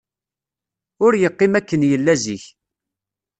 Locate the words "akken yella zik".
1.59-2.43